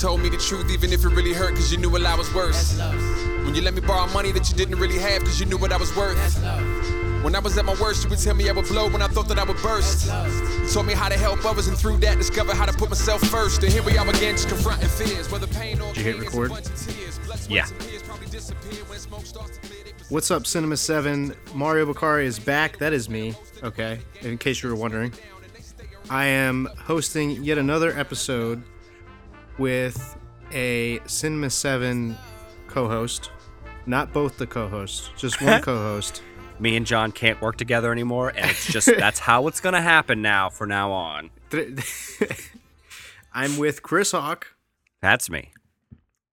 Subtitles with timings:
[0.00, 2.14] you told me the truth, even if it really hurt, cause you knew what I
[2.14, 2.56] was worth.
[3.44, 5.72] When you let me borrow money that you didn't really have, cause you knew what
[5.72, 6.16] I was worth.
[7.22, 9.08] When I was at my worst, you would tell me I would blow when I
[9.08, 10.06] thought that I would burst.
[10.06, 13.20] You told me how to help others, and through that, discover how to put myself
[13.22, 13.62] first.
[13.62, 15.30] And here we are again, just confronting fears.
[15.30, 16.48] Whether pain or Did you hit gain, it's a record?
[16.50, 17.18] bunch of tears.
[17.18, 17.66] Blood, sweat, Yeah.
[17.68, 19.84] and tears probably disappear when smoke starts to clear.
[19.84, 21.34] They What's up, Cinema 7?
[21.54, 22.78] Mario Bakari is back.
[22.78, 23.98] That is me, okay?
[24.22, 25.12] In case you were wondering.
[26.08, 28.62] I am hosting yet another episode
[29.58, 30.16] with
[30.52, 32.16] a Cinema 7
[32.68, 33.30] co host.
[33.86, 36.22] Not both the co hosts, just one co host.
[36.58, 40.20] Me and John can't work together anymore, and it's just that's how it's gonna happen
[40.22, 40.50] now.
[40.50, 41.30] For now on,
[43.32, 44.54] I'm with Chris Hawk,
[45.00, 45.50] that's me.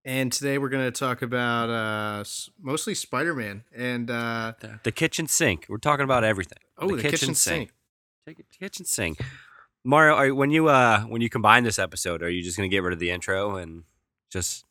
[0.05, 2.25] and today we're going to talk about uh,
[2.61, 3.65] mostly Spider Man.
[3.75, 5.67] And uh, The kitchen sink.
[5.69, 6.59] We're talking about everything.
[6.79, 7.71] oh, the, kitchen, sink.
[8.27, 9.19] Take it- Kitchen sink.
[9.87, 12.83] Mario, are, when you uh when you combine this episode, are you just gonna get
[12.83, 13.85] rid of the intro and
[14.31, 14.65] just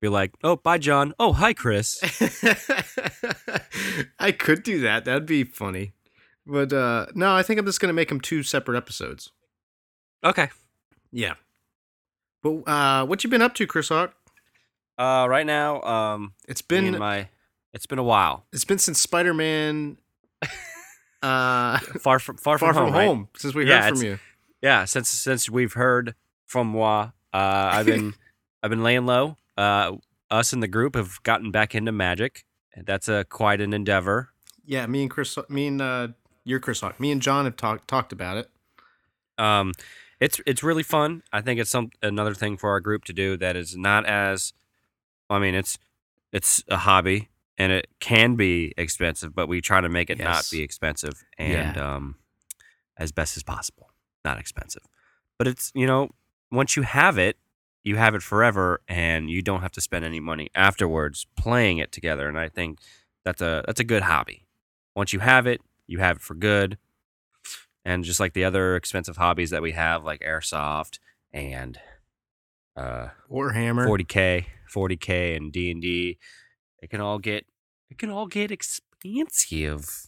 [0.00, 1.14] be like, "Oh, bye, John.
[1.18, 2.00] Oh, hi, Chris."
[4.18, 5.04] I could do that.
[5.04, 5.92] That'd be funny.
[6.46, 9.30] But uh no, I think I'm just gonna make them two separate episodes.
[10.24, 10.48] okay.
[11.12, 11.34] Yeah.
[12.42, 14.14] But uh what you been up to, Chris Hawk?
[14.98, 17.28] Uh, right now, um, It's been my
[17.72, 18.44] it's been a while.
[18.52, 19.96] it's been since Spider Man
[21.22, 23.06] uh Far from far, Far from, From right?
[23.06, 24.18] Home, since we Yeah, heard from you.
[24.62, 26.14] Yeah, since since we've heard
[26.46, 28.14] from moi, uh, I've been
[28.62, 29.36] I've been laying low.
[29.56, 29.96] Uh,
[30.30, 32.44] us in the group have gotten back into magic.
[32.76, 34.30] That's a quite an endeavor.
[34.64, 36.08] Yeah, me and Chris me and uh
[36.44, 36.98] you're Chris Hawk.
[37.00, 38.50] Me and John have talked talked about it.
[39.38, 39.72] Um,
[40.20, 41.22] it's it's really fun.
[41.32, 44.52] I think it's some another thing for our group to do that is not as,
[45.28, 45.78] I mean, it's
[46.32, 50.48] it's a hobby and it can be expensive, but we try to make it not
[50.50, 52.16] be expensive and um,
[52.96, 53.89] as best as possible,
[54.24, 54.82] not expensive.
[55.38, 56.10] But it's you know
[56.50, 57.36] once you have it,
[57.84, 61.92] you have it forever, and you don't have to spend any money afterwards playing it
[61.92, 62.28] together.
[62.28, 62.78] And I think
[63.24, 64.44] that's a that's a good hobby.
[64.94, 66.78] Once you have it, you have it for good
[67.84, 70.98] and just like the other expensive hobbies that we have like airsoft
[71.32, 71.78] and
[72.76, 73.86] uh Warhammer.
[73.86, 76.18] 40k 40k and d&d
[76.82, 77.46] it can all get
[77.88, 80.06] it can all get expensive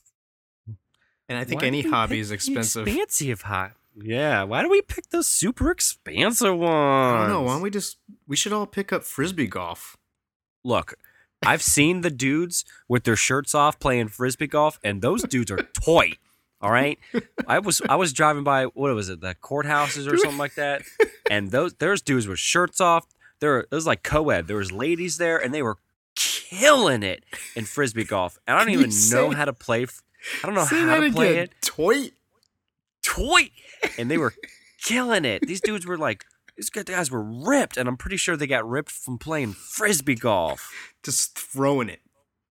[1.28, 2.86] And I think Why any hobby is the expensive.
[2.86, 6.70] expensive hot yeah why do we pick the super expensive one?
[6.72, 7.42] I don't know.
[7.42, 9.96] Why don't we just we should all pick up frisbee golf.
[10.64, 10.94] look
[11.44, 15.56] i've seen the dudes with their shirts off playing frisbee golf and those dudes are
[15.74, 16.12] toy
[16.60, 16.98] all right
[17.48, 20.82] i was i was driving by what was it the courthouses or something like that
[21.30, 23.06] and those there's dudes with shirts off
[23.40, 25.78] there it was like co-ed there was ladies there and they were
[26.14, 27.24] killing it
[27.56, 29.86] in frisbee golf and i don't Can even know how to play
[30.44, 31.44] I don't know how to play again.
[31.44, 32.10] it Toy.
[33.98, 34.34] And they were
[34.82, 36.24] killing it these dudes were like
[36.56, 40.72] these guys were ripped and i'm pretty sure they got ripped from playing frisbee golf
[41.02, 42.00] Just throwing it.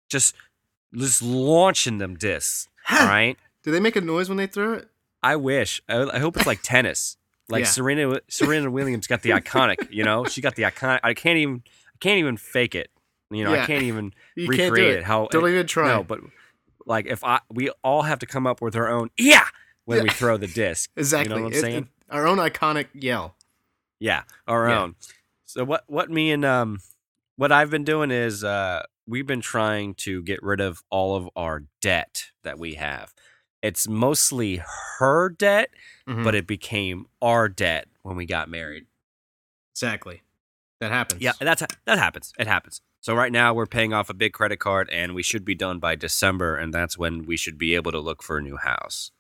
[0.09, 0.35] just
[0.95, 2.69] just launching them discs.
[2.91, 3.37] All right.
[3.65, 4.89] Do they make a noise when they throw it?
[5.23, 5.83] I wish.
[5.89, 7.17] I, I hope it's like tennis.
[7.51, 7.71] Like Yeah.
[7.71, 9.91] Serena Serena Williams got the iconic.
[9.91, 11.01] You know, she got the iconic.
[11.03, 11.63] I can't even.
[11.67, 12.89] I can't even fake it.
[13.31, 13.65] You know, Yeah.
[13.65, 14.95] I can't even You recreate can't do it.
[15.01, 15.05] it.
[15.05, 15.89] How Don't even try.
[15.89, 16.21] No, but
[16.87, 19.11] like if I, we all have to come up with our own.
[19.19, 19.45] Yeah.
[19.87, 20.03] When Yeah.
[20.05, 20.91] we throw the disc.
[20.97, 21.33] exactly.
[21.35, 21.83] You know what I'm It- saying?
[21.85, 23.37] it- our own iconic yell.
[23.99, 24.83] Yeah, our Yeah.
[24.83, 24.97] own.
[25.47, 26.81] So what what me and um
[27.37, 31.29] what I've been doing is uh we've been trying to get rid of all of
[31.37, 33.15] our debt that we have.
[33.63, 34.61] It's mostly
[34.99, 35.71] her debt,
[36.07, 36.23] Mhm.
[36.25, 38.87] but it became our debt when we got married.
[39.73, 40.23] exactly.
[40.81, 41.23] That happens.
[41.23, 42.33] Yeah, that's that happens.
[42.39, 42.81] It happens.
[43.01, 45.79] So right now we're paying off a big credit card and we should be done
[45.79, 49.11] by December and that's when we should be able to look for a new house.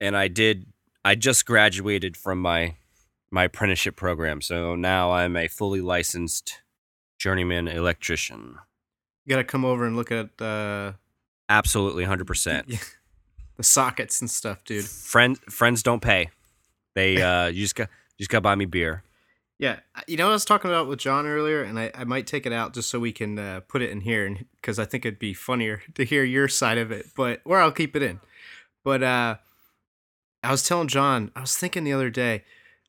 [0.00, 0.66] And I did
[1.04, 2.76] I just graduated from my
[3.30, 4.40] my apprenticeship program.
[4.40, 6.62] So now I'm a fully licensed
[7.18, 8.56] journeyman electrician.
[9.24, 10.92] You gotta come over and look at uh,
[11.48, 12.94] Absolutely 100%.
[13.56, 14.86] The sockets and stuff, dude.
[14.86, 16.30] Friends friends don't pay.
[16.94, 19.02] They uh you just got you just got to buy me beer.
[19.58, 22.26] Yeah, you know what I was talking about with John earlier, and I, I might
[22.26, 25.04] take it out just so we can uh, put it in here, because I think
[25.04, 27.08] it'd be funnier to hear your side of it.
[27.14, 28.20] But or I'll keep it in.
[28.84, 29.36] But uh,
[30.42, 32.44] I was telling John, I was thinking the other day,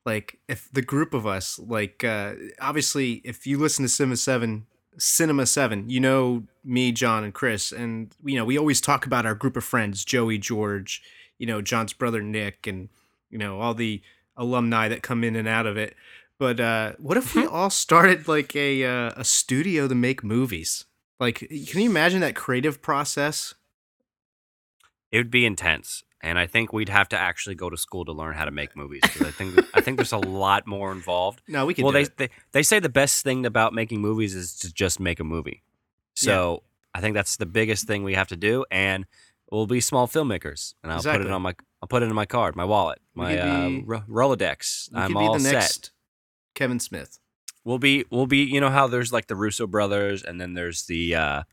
[0.06, 4.66] like if the group of us, like uh, obviously, if you listen to Cinema Seven,
[4.98, 9.26] Cinema Seven, you know me, John, and Chris, and you know we always talk about
[9.26, 11.04] our group of friends, Joey, George,
[11.38, 12.90] you know John's brother Nick, and
[13.30, 14.02] you know all the
[14.38, 15.96] alumni that come in and out of it.
[16.40, 20.86] But uh, what if we all started like a uh, a studio to make movies?
[21.20, 23.54] Like, can you imagine that creative process?
[25.12, 26.04] It would be intense.
[26.24, 28.76] And I think we'd have to actually go to school to learn how to make
[28.76, 29.02] movies.
[29.04, 31.42] I think I think there's a lot more involved.
[31.48, 31.84] No, we can.
[31.84, 35.00] well, do they, they they say the best thing about making movies is to just
[35.00, 35.64] make a movie.
[36.14, 36.64] So
[36.94, 39.06] I think that's the biggest thing we have to do, and
[39.52, 40.76] we'll be small filmmakers.
[40.84, 43.38] And I'll put it on my I'll put it in my card, my wallet, my
[43.38, 44.90] uh, Ro- Rolodex.
[44.94, 45.90] I'm be all set.
[46.54, 47.20] Kevin Smith.
[47.64, 50.84] We'll be we'll be you know how there's like the Russo brothers, and then there's
[50.86, 51.44] the uh,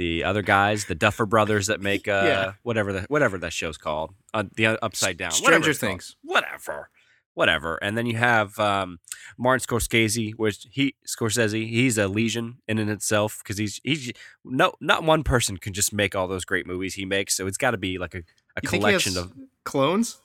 [0.00, 2.52] the other guys, the Duffer brothers that make uh, Yeah.
[2.62, 5.90] whatever the whatever that show's called, uh, the uh, Upside Down, Stranger it's called.
[5.90, 6.16] Things.
[6.22, 6.88] whatever,
[7.34, 7.76] whatever.
[7.82, 8.98] And then you have um,
[9.36, 14.10] Martin Scorsese, which he Scorsese, he's a legion in and itself because he's he's
[14.42, 17.36] no not one person can just make all those great movies he makes.
[17.36, 18.18] So it's got to be like a,
[18.56, 19.32] a You think he collection of
[19.64, 20.16] clones.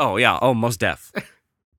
[0.00, 1.12] oh yeah oh most def,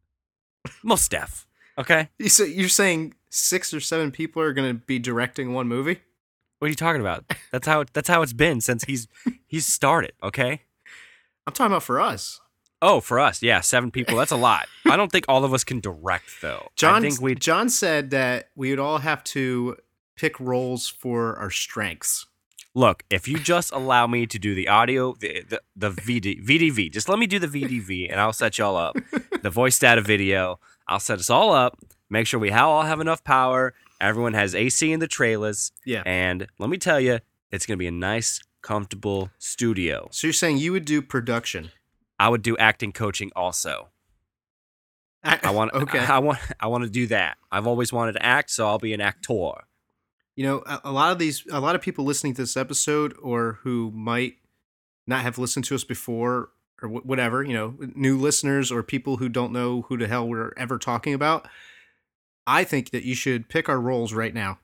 [0.83, 1.45] most def.
[1.77, 5.99] Okay, say, you're saying six or seven people are going to be directing one movie?
[6.63, 7.25] What are you talking about?
[7.51, 9.09] That's how that's how it's been since he's
[9.45, 10.13] he's started.
[10.23, 10.61] Okay.
[11.45, 12.39] I'm talking about for us.
[12.81, 14.15] Oh, for us, yeah, seven people.
[14.15, 14.67] That's a lot.
[14.85, 16.69] I don't think all of us can direct though.
[16.77, 19.75] John, I think we John said that we would all have to
[20.15, 22.27] pick roles for our strengths.
[22.73, 23.03] look.
[23.09, 27.09] If you just allow me to do the audio, the the, the VD, VDV, just
[27.09, 28.95] let me do the VDV, and I'll set y'all up.
[29.41, 31.77] The voice data video, I'll set us all up.
[32.09, 33.73] Make sure we all have enough power.
[34.03, 36.03] Everyone has AC in the trailers, Yeah.
[36.05, 37.19] and let me tell you,
[37.51, 40.07] it's gonna be a nice, comfortable studio.
[40.11, 41.71] So you're saying you would do production?
[42.19, 43.89] I would do acting coaching also.
[45.23, 45.99] I want okay.
[45.99, 47.37] I, want I want to do that.
[47.51, 49.51] I've always wanted to act, so I'll be an actor.
[50.35, 53.15] You know, a, a lot of these, a lot of people listening to this episode,
[53.21, 54.35] or who might
[55.07, 56.49] not have listened to us before,
[56.81, 60.27] or wh- whatever, you know, new listeners or people who don't know who the hell
[60.27, 61.47] we're ever talking about.
[62.45, 64.59] I think that you should pick our roles right now.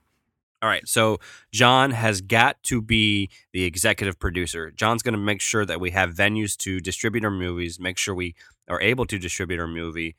[0.62, 1.18] All right, so
[1.52, 4.70] John has got to be the executive producer.
[4.70, 8.14] John's going to make sure that we have venues to distribute our movies, make sure
[8.14, 8.34] we
[8.68, 10.16] are able to distribute our movie.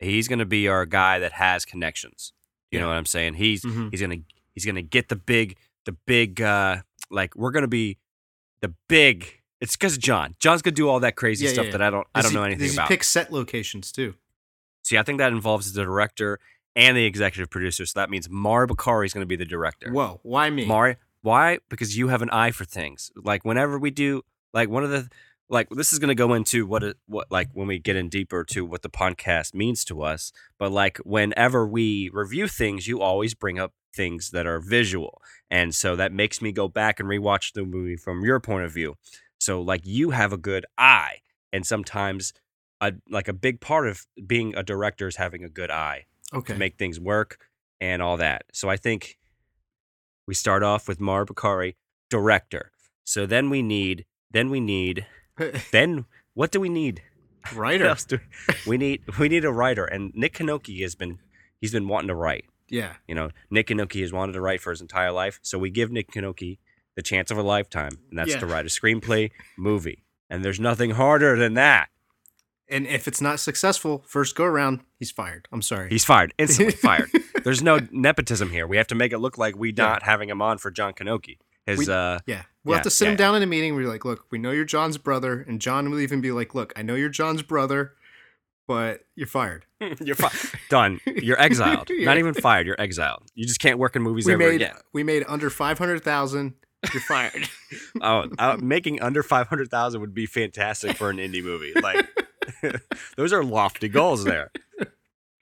[0.00, 2.32] He's going to be our guy that has connections.
[2.72, 3.34] You know what I'm saying?
[3.34, 3.90] He's Mhm.
[3.92, 6.78] he's going to he's going to get the big the big uh
[7.08, 7.98] like we're going to be
[8.62, 10.34] the big it's cuz John.
[10.40, 12.32] John's going to do all that crazy Yeah, stuff yeah, that I don't I don't
[12.32, 12.88] he- know anything does he about.
[12.88, 14.14] pick set locations too?
[14.82, 16.40] See, I think that involves the director
[16.76, 17.86] and the executive producer.
[17.86, 19.92] So that means Mari Bakari is going to be the director.
[19.92, 20.66] Whoa, why me?
[20.66, 21.58] Mari, why?
[21.68, 23.10] Because you have an eye for things.
[23.16, 24.22] Like whenever we do,
[24.52, 25.08] like one of the,
[25.48, 28.08] like this is going to go into what it, what like when we get in
[28.08, 30.32] deeper to what the podcast means to us.
[30.58, 35.74] But like whenever we review things, you always bring up things that are visual, and
[35.74, 38.96] so that makes me go back and rewatch the movie from your point of view.
[39.38, 41.18] So like you have a good eye,
[41.52, 42.32] and sometimes.
[42.80, 46.04] A, like a big part of being a director is having a good eye
[46.34, 46.52] okay.
[46.54, 47.38] to make things work
[47.80, 48.44] and all that.
[48.52, 49.18] So I think
[50.26, 51.76] we start off with Mar Bakari,
[52.10, 52.70] director.
[53.04, 55.06] So then we need, then we need,
[55.72, 57.02] then what do we need?
[57.54, 57.94] Writer.
[58.08, 58.18] do
[58.66, 59.02] we need?
[59.18, 61.18] We need a writer, and Nick Kanoki has been,
[61.60, 62.46] he's been wanting to write.
[62.70, 62.94] Yeah.
[63.06, 65.90] You know, Nick Kanoki has wanted to write for his entire life, so we give
[65.92, 66.56] Nick Kanoki
[66.96, 68.38] the chance of a lifetime, and that's Yeah.
[68.38, 70.04] to write a screenplay movie.
[70.30, 71.90] And there's nothing harder than that.
[72.68, 75.48] And if it's not successful, first go around, he's fired.
[75.52, 75.90] I'm sorry.
[75.90, 77.10] He's fired, instantly fired.
[77.44, 78.66] There's no nepotism here.
[78.66, 79.84] We have to make it look like we Yeah.
[79.84, 81.38] not having him on for John Kanoki.
[81.66, 82.42] His We- uh yeah.
[82.64, 83.74] We'll Yeah, have to sit yeah, him down in a meeting.
[83.74, 85.44] We're like, look, we know you're John's brother.
[85.46, 87.92] And John will even be like, look, I know you're John's brother,
[88.66, 89.66] but you're fired.
[90.00, 90.32] you're fi-
[90.70, 90.98] done.
[91.06, 91.88] You're exiled.
[91.90, 92.66] Not even fired.
[92.66, 93.24] You're exiled.
[93.34, 94.76] You just can't work in movies we ever made again.
[94.94, 96.54] we made under 500,000.
[96.92, 97.48] You're fired.
[98.02, 101.72] Oh, uh, making under five hundred thousand would be fantastic for an indie movie.
[101.80, 102.06] Like,
[103.16, 104.50] those are lofty goals there.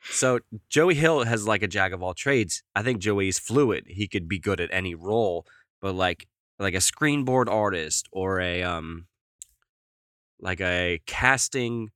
[0.04, 2.62] So Joey Hill has like a jack of all trades.
[2.74, 3.84] I think Joey's fluid.
[3.86, 5.46] He could be good at any role,
[5.80, 6.26] but like
[6.58, 9.06] like a screenboard artist or a um
[10.40, 11.90] like a casting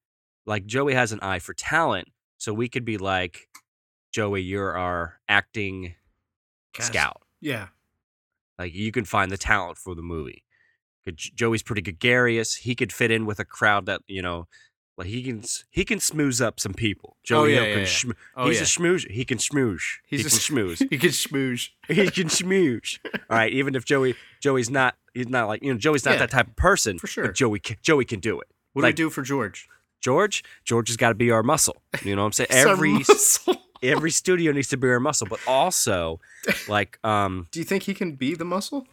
[0.46, 2.08] like Joey has an eye for talent.
[2.38, 3.48] So we could be like
[4.12, 5.94] Joey, you're our acting
[6.72, 7.22] Cast- scout.
[7.40, 7.68] yeah.
[8.58, 10.42] Like you can find the talent for the movie.
[11.14, 12.54] Joey's pretty gregarious.
[12.56, 14.46] He could fit in with a crowd that you know,
[14.96, 17.16] like he can he can smooze up some people.
[17.22, 18.14] Joey yeah, Hill yeah, can yeah.
[18.36, 18.62] Oh, he's yeah.
[18.62, 19.10] a schmooze.
[19.10, 19.82] He can schmooze.
[20.06, 20.78] He's he a can schmooze.
[20.90, 21.70] he can smooge.
[21.88, 22.98] he can schmooze.
[23.04, 26.18] All right, even if Joey Joey's not he's not like you know Joey's not Yeah,
[26.18, 26.98] that type of person.
[26.98, 27.26] for sure.
[27.26, 28.48] But Joey can, Joey can do it.
[28.72, 29.68] What like- do we do for George?
[30.00, 31.76] George George has got to be our muscle.
[32.02, 32.48] You know what I'm saying?
[32.50, 33.04] Every
[33.82, 36.20] every studio needs to be our muscle, but also
[36.68, 38.86] like um do you think he can be the muscle?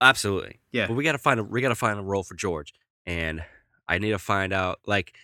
[0.00, 0.58] Absolutely.
[0.72, 0.88] Yeah.
[0.88, 2.74] But we gotta find a we gotta find a role for George,
[3.06, 3.44] and
[3.88, 5.14] I need to find out like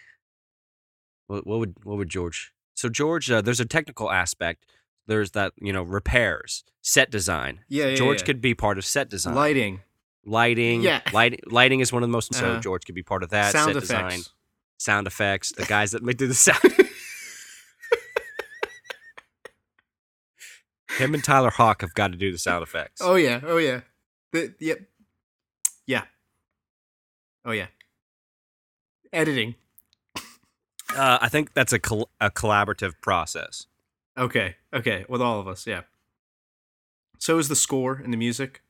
[1.27, 2.53] what, what would what would George?
[2.75, 4.67] So George, uh, there's a technical aspect.
[5.07, 7.61] There's that you know repairs, set design.
[7.69, 7.95] Yeah, yeah.
[7.97, 8.27] George yeah.
[8.27, 9.35] could be part of set design.
[9.35, 9.81] lighting.
[10.25, 10.83] lighting.
[10.83, 11.01] Yeah.
[11.13, 12.35] light, lighting is one of the most.
[12.35, 13.53] So Uh, George could be part of that.
[13.53, 13.89] Sound set effects.
[13.89, 14.21] design,
[14.79, 15.53] sound effects.
[15.53, 16.61] The guys that make do the sound.
[20.99, 23.01] Him and Tyler Hawk have got to do the sound effects.
[23.03, 23.41] Oh yeah.
[23.43, 23.81] Oh yeah.
[24.33, 24.81] The, yep.
[25.87, 26.05] Yeah.
[27.45, 27.69] Oh yeah.
[29.13, 29.55] Editing.
[30.95, 33.67] Uh, I think that's a col- a collaborative process.
[34.19, 34.57] Okay.
[34.75, 35.05] Okay.
[35.09, 35.67] With all of us.
[35.67, 35.83] Yeah.
[37.19, 38.63] So is the score and the music.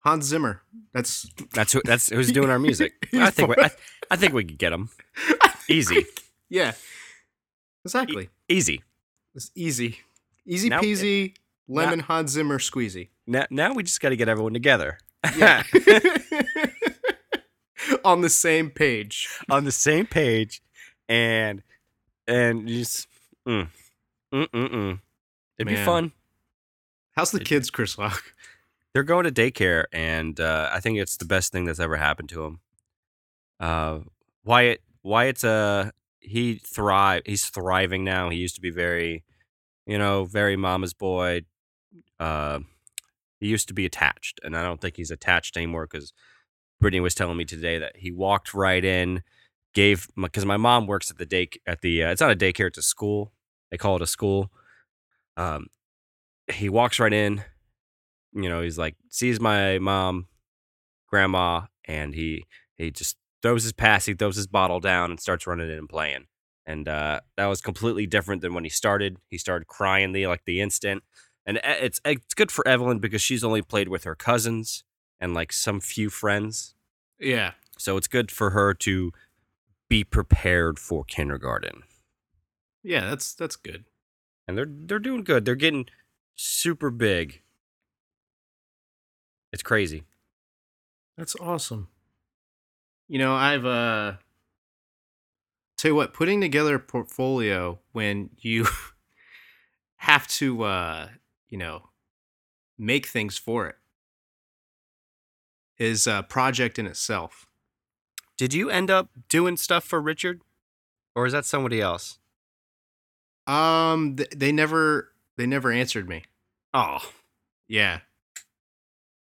[0.00, 0.60] Hans Zimmer.
[0.92, 1.80] That's That's who.
[1.84, 2.92] That's who's doing our music.
[3.14, 3.48] I think.
[3.56, 3.70] We, I,
[4.10, 4.90] I think we could get him.
[5.68, 6.04] Easy.
[6.50, 6.72] yeah.
[7.86, 8.28] Exactly.
[8.48, 8.82] Easy.
[9.34, 10.00] It's easy.
[10.46, 11.34] Easy Now- peasy.
[11.66, 13.08] Lemon Hans Zimmer squeezy.
[13.26, 14.98] Now, now we just got to get everyone together.
[15.34, 15.62] Yeah.
[18.04, 19.28] On the same page.
[19.50, 20.62] on the same page,
[21.08, 21.62] and
[22.26, 23.08] and you just
[23.48, 23.68] mm,
[24.32, 25.00] mm, mm, mm.
[25.58, 26.12] It'd be fun.
[27.12, 28.22] How's the kids, Chris Rock?
[28.92, 32.28] They're going to daycare, and uh, I think it's the best thing that's ever happened
[32.30, 32.60] to him.
[33.58, 34.00] Uh,
[34.44, 35.90] Wyatt, Wyatt's uh
[36.24, 37.22] he thrive.
[37.26, 38.30] He's thriving now.
[38.30, 39.24] He used to be very,
[39.86, 41.42] you know, very mama's boy.
[42.18, 42.60] Uh,
[43.38, 46.12] he used to be attached, and I don't think he's attached anymore because
[46.80, 49.22] Brittany was telling me today that he walked right in,
[49.74, 52.68] gave because my mom works at the day at the uh, it's not a daycare,
[52.68, 53.32] it's a school.
[53.70, 54.50] They call it a school.
[55.36, 55.66] Um,
[56.50, 57.42] he walks right in.
[58.32, 60.26] You know, he's like sees my mom,
[61.08, 62.44] grandma, and he
[62.76, 65.88] he just throws his pass, he throws his bottle down, and starts running in and
[65.88, 66.26] playing.
[66.66, 69.18] And uh, that was completely different than when he started.
[69.28, 71.02] He started crying the like the instant,
[71.46, 74.84] and e- it's it's good for Evelyn because she's only played with her cousins
[75.24, 76.74] and like some few friends.
[77.18, 77.52] Yeah.
[77.78, 79.10] So it's good for her to
[79.88, 81.84] be prepared for kindergarten.
[82.82, 83.86] Yeah, that's that's good.
[84.46, 85.46] And they're they're doing good.
[85.46, 85.86] They're getting
[86.36, 87.40] super big.
[89.50, 90.02] It's crazy.
[91.16, 91.88] That's awesome.
[93.08, 94.12] You know, I've uh
[95.78, 98.66] tell you what, putting together a portfolio when you
[99.96, 101.08] have to uh,
[101.48, 101.88] you know,
[102.76, 103.76] make things for it
[105.78, 107.46] is a project in itself.
[108.36, 110.40] Did you end up doing stuff for Richard?
[111.14, 112.18] Or is that somebody else?
[113.46, 116.24] Um th- they never they never answered me.
[116.72, 116.98] Oh,
[117.68, 118.00] Yeah.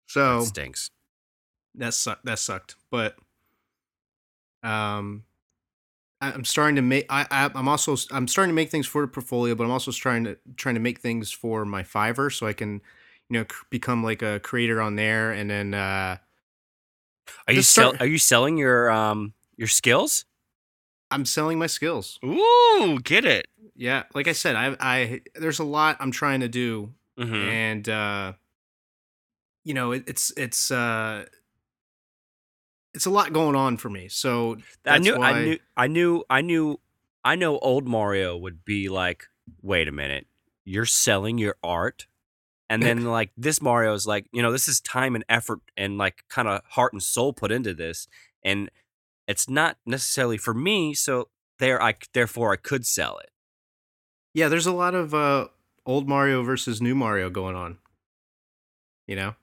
[0.07, 0.91] So that stinks.
[1.77, 2.25] that sucked.
[2.25, 2.75] That sucked.
[2.91, 3.17] But
[4.63, 5.25] um,
[6.21, 7.07] I- I'm starting to make.
[7.09, 9.91] I, I I'm also I'm starting to make things for the portfolio, but I'm also
[9.93, 12.83] trying to trying to make things for my Fiverr so I can,
[13.29, 16.19] you know, c- become like a creator on there, and then uh,
[17.49, 20.25] Are you sell, are you selling your um your skills?
[21.11, 22.19] I'm selling my skills.
[22.25, 23.47] Ooh, get it.
[23.75, 27.35] Yeah, like I said, I I there's a lot I'm trying to do, Mm-hmm.
[27.35, 28.33] and uh,
[29.65, 31.25] you know, it, it's it's uh.
[32.93, 36.25] It's a lot going on for me, so I knew why- I knew I knew
[36.29, 36.81] I knew
[37.25, 39.27] I know old Mario would be like,
[39.63, 40.27] wait a minute,
[40.65, 42.07] you're selling your art?
[42.71, 45.99] And then like this Mario is like, you know, this is time and effort and
[45.99, 48.07] like kind of heart and soul put into this.
[48.45, 48.71] And
[49.27, 53.31] it's not necessarily for me, so there I therefore I could sell it.
[54.35, 55.49] Yeah, there's a lot of uh,
[55.85, 57.79] old Mario versus new Mario going on.
[59.09, 59.35] You know?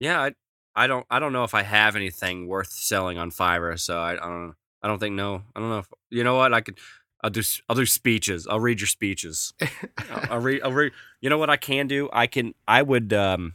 [0.00, 0.34] Yeah, I,
[0.74, 4.12] I don't I don't know if I have anything worth selling on Fiverr, so I,
[4.12, 5.42] I don't I don't think no.
[5.54, 6.78] I don't know if you know what I could
[7.22, 8.46] I'll do I'll do speeches.
[8.46, 9.54] I'll read your speeches.
[10.10, 12.08] I'll, I'll read I'll read you know what I can do?
[12.12, 13.54] I can I would um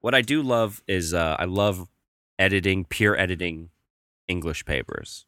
[0.00, 1.88] what I do love is uh I love
[2.38, 3.70] editing, peer editing
[4.28, 5.26] English papers.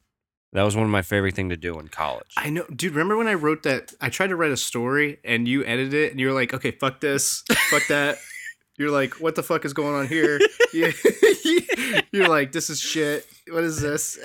[0.52, 2.32] That was one of my favorite thing to do in college.
[2.37, 2.92] I know, dude.
[2.92, 3.92] Remember when I wrote that?
[4.00, 6.70] I tried to write a story, and you edited it, and you were like, "Okay,
[6.70, 8.18] fuck this, fuck that."
[8.76, 10.40] You're like, "What the fuck is going on here?"
[10.72, 10.92] You-
[12.12, 13.26] You're like, "This is shit.
[13.50, 14.18] What is this?"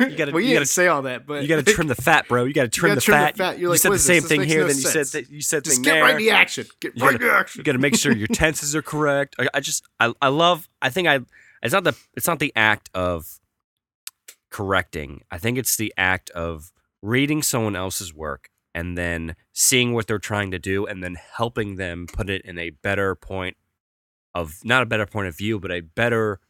[0.00, 1.94] You gotta- well, you, you gotta- say all that, but you got to trim the
[1.94, 2.44] fat, bro.
[2.44, 3.36] You got to trim, gotta the, trim the fat.
[3.36, 3.58] fat.
[3.58, 4.22] You're you like, said the same this?
[4.24, 4.60] This thing makes here.
[4.62, 6.02] no then you said that you said Just thing get there.
[6.02, 6.66] right in the action.
[6.80, 7.60] Get You right in the action.
[7.60, 9.36] You got to make sure your tenses are correct.
[9.38, 11.20] I, I just I I love I think I
[11.62, 13.38] it's not the it's not the act of
[14.50, 15.22] correcting.
[15.30, 20.18] I think it's the act of reading someone else's work and then seeing what they're
[20.18, 23.56] trying to do and then helping them put it in a better point
[24.34, 26.40] of not a better point of view, but a better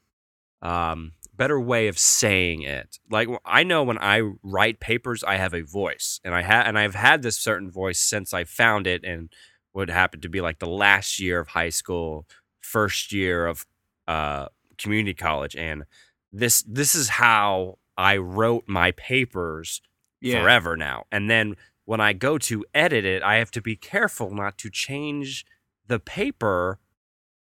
[0.60, 2.98] um better way of saying it.
[3.10, 6.78] Like I know when I write papers, I have a voice, and I have and
[6.78, 9.32] I've had this certain voice since I found it, and
[9.72, 12.26] what happened to be like the last year of high school,
[12.60, 13.66] first year of
[14.06, 14.46] uh,
[14.78, 15.84] community college, and
[16.32, 19.80] this this is how I wrote my papers
[20.20, 20.40] Yeah.
[20.42, 21.04] forever now.
[21.10, 24.70] And then when I go to edit it, I have to be careful not to
[24.70, 25.44] change
[25.86, 26.78] the paper,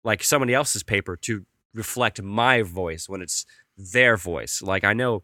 [0.05, 1.45] like somebody else's paper, to
[1.75, 4.63] reflect my voice when it's their voice.
[4.63, 5.23] Like I know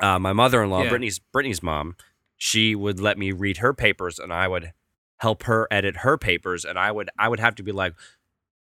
[0.00, 0.88] uh, my mother-in-law, Yeah.
[0.90, 1.96] Brittany's Brittany's mom,
[2.36, 4.72] she would let me read her papers, and I would
[5.18, 7.94] help her edit her papers, and I would I would have to be like.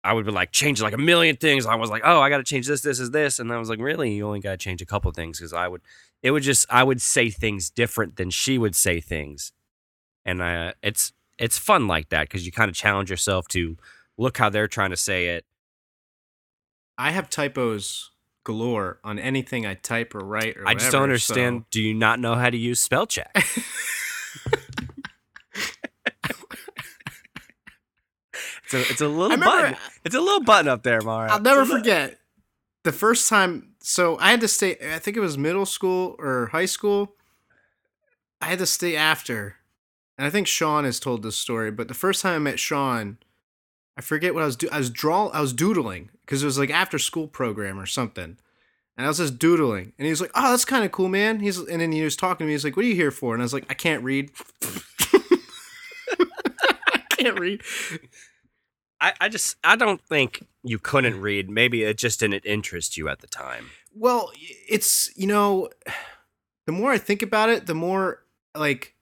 [0.04, 1.68] I would be like change like a million things.
[1.68, 3.70] I was like, oh, I got to change this, this is this, and I was
[3.70, 5.82] like, really, you only got to change a couple things because I would,
[6.24, 9.52] it would just, I would say things different than she would say things,
[10.26, 13.78] and uh, it's it's fun like that because you kind of challenge yourself to
[14.18, 15.46] look how they're trying to say it.
[16.98, 18.12] I have typos
[18.44, 21.62] galore on anything I type or write or I just don't understand.
[21.62, 23.32] so- Do you not know how to use spell check?
[28.64, 29.78] it's a it's a little remember- button.
[30.06, 31.32] It's a little button up there, Mara.
[31.32, 32.20] I'll never forget
[32.84, 33.68] the first time.
[33.82, 34.78] So I had to stay.
[34.94, 37.16] I think it was middle school or high school.
[38.42, 39.58] I had to stay after,
[40.18, 41.72] and I think Sean has told this story.
[41.72, 43.18] But the first time I met Sean,
[43.98, 44.74] I forget what I was doing.
[44.74, 45.28] I was draw.
[45.28, 48.38] I was doodling because it was like after school program or something.
[48.98, 51.40] And I was just doodling, and he was like, "Oh, that's kind of cool, man."
[51.40, 52.52] He's and then he was talking to me.
[52.52, 54.32] He's like, "What are you here for?" And I was like, "I can't read."
[56.12, 57.62] I can't read.
[59.00, 61.50] I, I just I don't think you couldn't read.
[61.50, 63.72] Maybe it just didn't interest you at the time.
[63.96, 64.32] Well,
[64.70, 65.70] it's you know,
[66.66, 68.24] the more I think about it, the more
[68.56, 68.94] like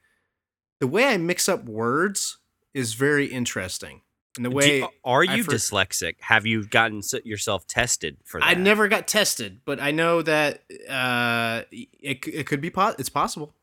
[0.80, 2.38] the way I mix up words
[2.74, 4.02] is very interesting.
[4.40, 6.16] And the way you- are you for- dyslexic?
[6.22, 8.48] Have you gotten yourself tested for that?
[8.48, 13.10] I never got tested, but I know that uh, it it could be po- it's
[13.10, 13.54] possible.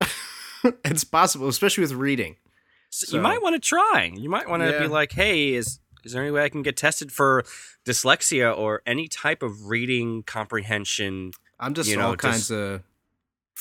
[0.84, 2.36] it's possible, especially with reading.
[2.90, 4.12] So So- you might want to try.
[4.14, 4.80] You might want to Yeah.
[4.80, 7.44] be like, "Hey, is is there any way I can get tested for
[7.86, 12.82] dyslexia or any type of reading comprehension?" I'm just You know, all just- kinds of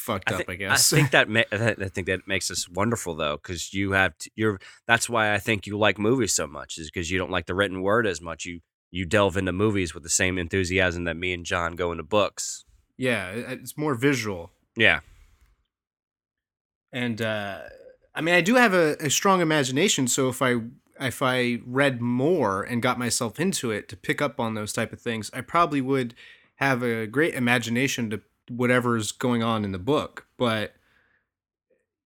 [0.07, 0.91] fucked up, think, I guess.
[0.91, 4.31] I think that ma- I think that makes us wonderful though, because you have t-
[4.35, 4.59] you're.
[4.87, 7.55] That's why I think you like movies so much, is because you don't like the
[7.55, 8.45] written word as much.
[8.45, 12.03] You you delve into movies with the same enthusiasm that me and John go into
[12.03, 12.63] books.
[12.97, 14.51] yeah, it's more visual.
[14.75, 15.01] Yeah,
[16.91, 17.60] and uh,
[18.15, 20.08] I mean, I do have a, a strong imagination.
[20.08, 20.55] So if I
[20.99, 24.91] if I read more and got myself into it to pick up on those type
[24.93, 26.15] of things, I probably would
[26.55, 30.27] have a great imagination to whatever's going on in the book.
[30.38, 30.73] But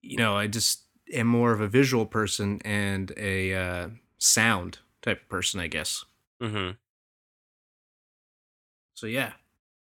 [0.01, 5.21] you know, I just am more of a visual person and a uh, sound type
[5.23, 6.04] of person, I guess.
[6.41, 6.71] hmm
[8.93, 9.34] So yeah.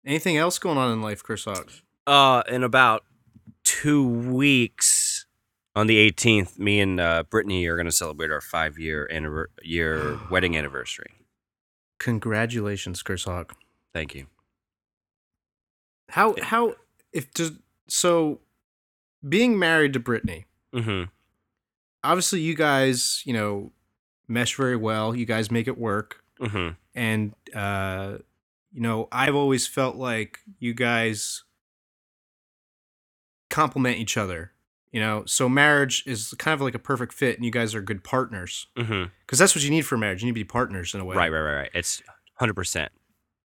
[0.07, 1.71] Anything else going on in life, Chris Hawk?
[2.07, 3.05] Uh, in about
[3.65, 5.27] two weeks,
[5.77, 9.47] on the 18th, me and uh, Brittany are going to celebrate our five year anniver-
[9.63, 11.11] year wedding anniversary.
[11.99, 13.55] Congratulations, Chris Hawk.
[13.93, 14.27] Thank you.
[16.11, 16.75] How how
[17.13, 17.55] if just
[17.89, 18.41] so
[19.27, 21.05] being married to Brittany, hmm
[22.05, 23.73] obviously you guys, you know,
[24.29, 25.15] mesh very well.
[25.17, 26.23] You guys make it work.
[26.41, 28.19] hmm And uh
[28.73, 31.45] you know, I've always felt like you guys
[33.51, 34.53] complement each other.
[34.93, 37.83] You know, so marriage is kind of like a perfect fit and you guys are
[37.83, 38.69] good partners.
[38.77, 40.23] hmm Cuz that's what you need for marriage.
[40.23, 41.17] You need to be partners in a way.
[41.17, 41.71] Right, right, right, right.
[41.75, 42.03] It's
[42.41, 42.89] 100%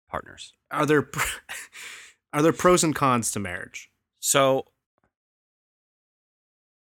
[0.10, 0.54] partners.
[0.72, 1.10] Are there
[2.34, 3.90] are there pros and cons to marriage?
[4.20, 4.66] So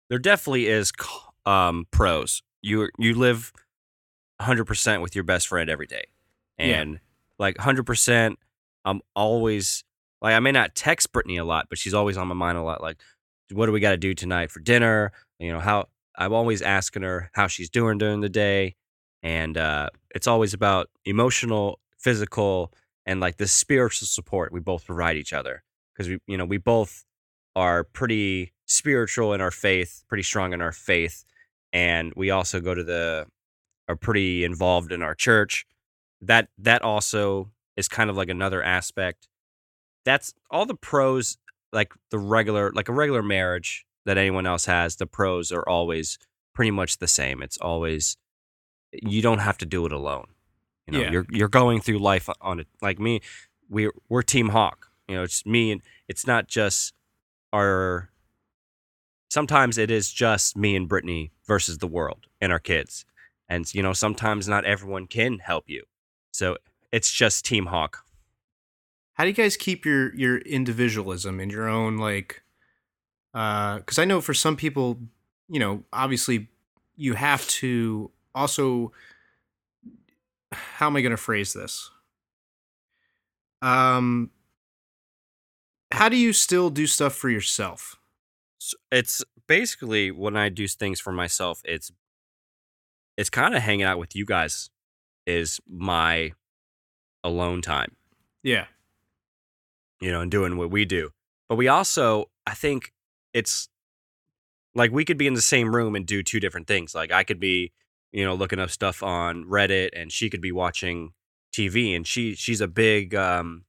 [0.09, 0.91] there definitely is
[1.45, 2.41] um, pros.
[2.61, 3.51] You you live
[4.41, 6.05] 100% with your best friend every day.
[6.57, 6.65] Yeah.
[6.65, 6.99] And
[7.39, 8.35] like 100%
[8.85, 9.83] I'm always
[10.21, 12.63] like I may not text Brittany a lot, but she's always on my mind a
[12.63, 12.97] lot like
[13.51, 15.11] what do we got to do tonight for dinner?
[15.39, 15.85] You know, how
[16.17, 18.75] I'm always asking her how she's doing during the day
[19.21, 22.71] and uh it's always about emotional, physical
[23.05, 25.63] and like the spiritual support we both provide each other
[25.93, 27.03] because we you know we both
[27.55, 31.23] are pretty spiritual in our faith pretty strong in our faith
[31.75, 33.27] and we also go to the
[33.87, 35.65] are pretty involved in our church.
[36.21, 39.27] That that also is kind of like another aspect.
[40.05, 41.37] That's all the pros
[41.73, 46.17] like the regular like a regular marriage that anyone else has the pros are always
[46.53, 47.41] pretty much the same.
[47.41, 48.17] It's always
[48.93, 50.27] you don't have to do it alone
[50.87, 51.11] you know Yeah.
[51.11, 53.21] you're you're going through life on it like me
[53.69, 54.87] we we're team hawk.
[55.07, 56.93] You know it's me and it's not just
[57.53, 58.09] our
[59.29, 63.05] sometimes it is just me and Brittany versus the world and our kids.
[63.49, 65.83] And you know sometimes not everyone can help you.
[66.31, 66.57] So
[66.91, 68.03] it's just team hawk.
[69.13, 72.43] How do you guys keep your your individualism and your own like
[73.33, 74.99] uh cuz I know for some people,
[75.49, 76.49] you know, obviously
[76.95, 78.91] you have to also
[80.51, 81.89] how am I going to phrase this?
[83.61, 84.31] Um
[85.91, 87.99] how do you still do stuff for yourself?
[88.57, 91.91] So it's basically when I do things for myself, it's
[93.17, 94.69] it's kind of hanging out with you guys
[95.25, 96.33] is my
[97.23, 97.95] alone time.
[98.43, 98.65] Yeah.
[100.01, 101.11] You know, and doing what we do.
[101.49, 102.91] But we also, I think
[103.33, 103.69] it's
[104.73, 106.93] like we could be in the same room and do two different things.
[106.93, 107.71] Like I could be,
[108.15, 111.11] you know, looking up stuff on Reddit and she could be watching
[111.53, 113.65] TV and she she's a big um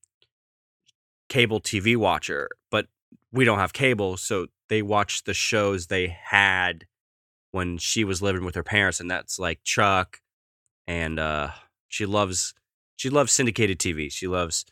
[1.28, 2.86] cable TV watcher, but
[3.32, 6.86] we don't have cable, so they watch the shows they had
[7.50, 10.20] when she was living with her parents and that's like Chuck
[10.86, 11.50] and uh
[11.88, 12.54] she loves
[12.94, 14.12] she loves syndicated TV.
[14.12, 14.64] She loves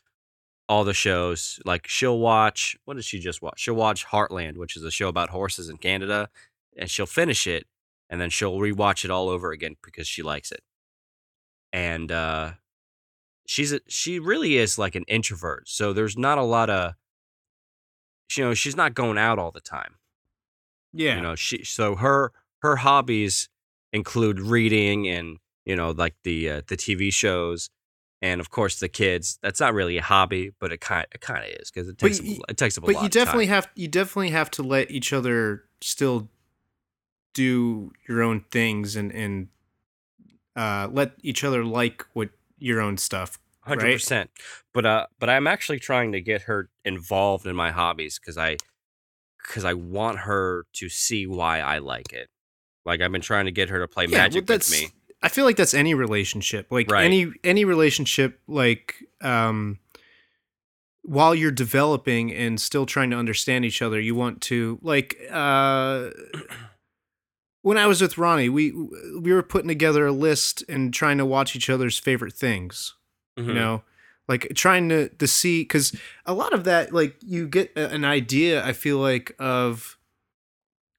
[0.68, 1.58] all the shows.
[1.64, 3.58] Like she'll watch what did she just watch?
[3.58, 6.28] She'll watch Heartland, which is a show about horses in Canada,
[6.76, 7.66] and she'll finish it
[8.10, 10.62] and then she'll rewatch it all over again because she likes it.
[11.72, 12.52] And uh
[13.46, 15.68] she's a, she really is like an introvert.
[15.68, 16.94] So there's not a lot of
[18.36, 19.96] you know, she's not going out all the time.
[20.92, 21.16] Yeah.
[21.16, 23.48] You know, she so her her hobbies
[23.92, 27.70] include reading and you know like the uh, the TV shows
[28.22, 29.38] and of course the kids.
[29.42, 32.08] That's not really a hobby, but it kind it kind of is because it But
[32.08, 33.00] takes y- a, it takes up a but lot.
[33.02, 33.24] you of time.
[33.24, 36.28] definitely have you definitely have to let each other still
[37.34, 39.48] do your own things and and
[40.56, 43.38] uh, let each other like what your own stuff.
[43.60, 44.30] Hundred percent.
[44.72, 48.56] But uh, but I'm actually trying to get her involved in my hobbies because I,
[49.42, 52.28] because I want her to see why I like it.
[52.84, 54.88] Like I've been trying to get her to play Yeah, well, magic with that's- me.
[55.22, 56.66] I feel like that's any relationship.
[56.70, 57.06] Like Right.
[57.06, 59.78] any any relationship like um
[61.00, 66.10] while you're developing and still trying to understand each other, you want to like uh
[67.64, 71.24] when I was with Ronnie, we we were putting together a list and trying to
[71.24, 72.94] watch each other's favorite things.
[73.38, 73.46] Mhm.
[73.46, 73.82] You know,
[74.28, 75.96] like trying to to see because
[76.26, 78.62] a lot of that like you get an idea.
[78.62, 79.96] I feel like of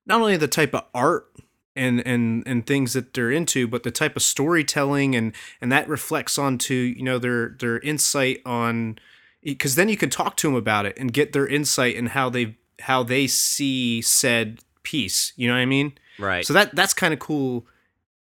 [0.07, 1.27] not only the type of art
[1.75, 5.87] and and and things that they're into, but the type of storytelling and and that
[5.87, 8.97] reflects onto you know their their insight on
[9.43, 12.27] because then you can talk to them about it and get their insight and how
[12.27, 15.31] they how they see said piece.
[15.35, 15.93] You know what I mean?
[16.19, 16.45] Right.
[16.45, 17.65] So that that's kind of cool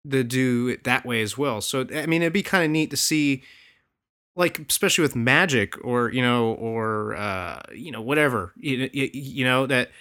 [0.10, 1.62] to do it that way as well.
[1.62, 3.44] So I mean, it'd be kind of neat to see,
[4.36, 9.46] like especially with magic or you know or uh, you know whatever you, you, you
[9.46, 9.92] know that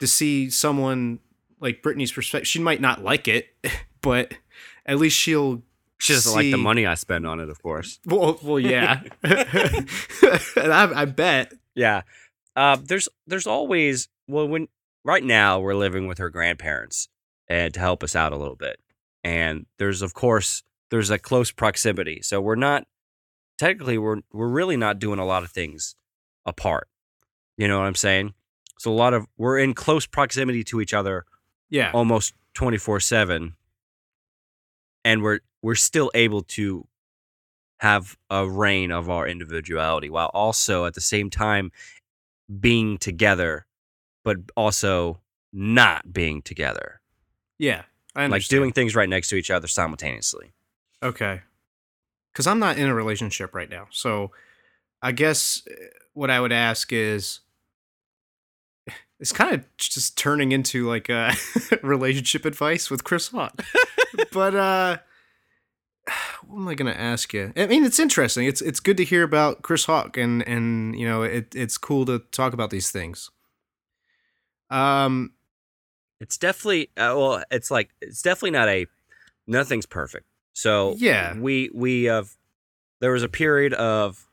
[0.00, 1.20] to see someone
[1.60, 2.48] like Brittany's perspective.
[2.48, 3.48] She might not like it,
[4.00, 4.34] but
[4.84, 5.62] at least she'll.
[5.98, 7.98] she doesn't like the money I spend on it, of course.
[8.06, 9.88] Well, well, yeah, and
[10.72, 11.52] I, I bet.
[11.74, 12.02] Yeah.
[12.54, 14.68] Uh, there's there's always well when
[15.04, 17.08] right now we're living with her grandparents
[17.48, 18.78] and to help us out a little bit.
[19.24, 22.20] And there's of course there's a close proximity.
[22.22, 22.86] So we're not
[23.58, 25.96] technically we're we're really not doing a lot of things
[26.44, 26.88] apart.
[27.56, 28.34] You know what I'm saying?
[28.78, 31.24] So a lot of we're in close proximity to each other
[31.70, 33.54] Yeah, almost 24/7
[35.04, 36.86] and we're we're still able to
[37.80, 41.70] have a reign of our individuality while also at the same time
[42.60, 43.66] being together
[44.24, 45.20] but also
[45.52, 47.00] not being together
[47.58, 47.82] yeah.
[48.14, 50.54] I like doing things right next to each other simultaneously
[51.02, 51.42] Okay.
[52.32, 53.86] Because I'm not in a relationship right now.
[53.90, 54.30] So
[55.02, 55.74] I guess uh,
[56.14, 57.40] what I would ask is
[59.20, 61.34] it's kind of just turning into like a
[61.82, 63.62] relationship advice with Chris Hawk.
[64.32, 64.98] but uh
[66.46, 67.52] what am I gonna ask you?
[67.56, 68.46] I mean, it's interesting.
[68.46, 72.04] It's it's good to hear about Chris Hawk, and and you know, it it's cool
[72.06, 73.30] to talk about these things.
[74.70, 75.32] Um,
[76.20, 78.86] it's definitely uh, well it's like it's definitely not a
[79.46, 81.38] nothing's perfect so Yeah.
[81.38, 82.30] we we have
[83.00, 84.26] there was a period of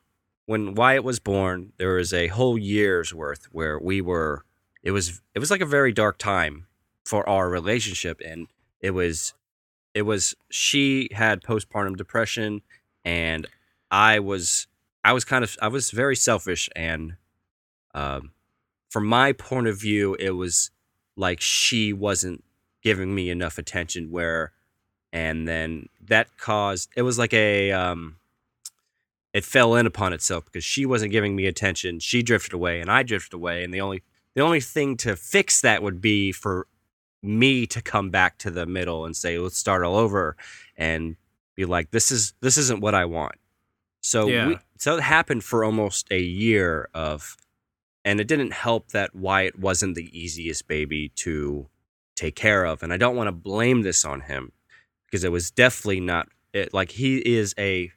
[0.46, 4.44] when Wyatt was born there was a whole year's worth where we were
[4.82, 6.66] it was it was like a very dark time
[7.04, 8.48] for our relationship and
[8.80, 9.34] it was
[9.94, 12.62] it was she had postpartum depression
[13.04, 13.46] and
[13.90, 14.66] I was
[15.04, 17.16] I was kind of I was very selfish and
[17.94, 18.32] um
[18.90, 20.70] from my point of view it was
[21.16, 22.42] like she wasn't
[22.82, 24.52] giving me enough attention where
[25.12, 28.16] and then that caused it was like a um
[29.32, 31.98] it fell in upon itself because she wasn't giving me attention.
[31.98, 33.64] She drifted away and i drifted away.
[33.64, 34.02] And the only
[34.34, 36.66] the only thing to fix that would be for
[37.22, 40.36] me to come back to the middle and say let's start all over
[40.76, 41.16] and
[41.56, 43.34] be like this is this isn't what i want.
[44.00, 44.46] So Yeah.
[44.48, 47.36] we so it happened for almost a year of
[48.04, 51.68] and it didn't help that Wyatt wasn't the easiest baby to
[52.16, 54.52] take care of and I don't want to blame this on him
[55.06, 57.90] because it was definitely not it like he is a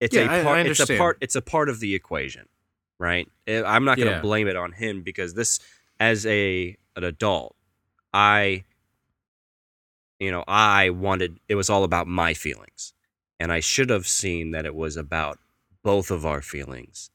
[0.00, 2.48] it's Yeah, I- I a part it's a part it's a part of the equation
[2.98, 4.20] right Eh, I'm not going to Yeah.
[4.22, 5.60] blame it on him because this
[6.00, 7.54] as a an adult
[8.14, 8.64] I
[10.18, 12.94] you know I wanted it was all about my feelings
[13.38, 15.38] and I should have seen that it was about
[15.82, 17.10] both of our feelings